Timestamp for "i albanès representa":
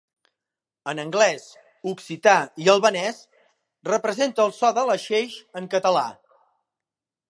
2.63-4.47